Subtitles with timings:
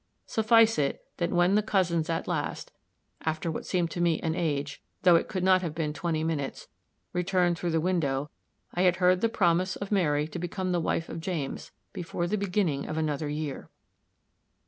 [0.25, 2.71] Suffice it, that when the cousins at last
[3.23, 6.67] after what seemed to me an age, though it could not have been twenty minutes
[7.13, 8.31] returned through the window,
[8.73, 12.35] I had heard the promise of Mary to become the wife of James before the
[12.35, 13.69] beginning of another year.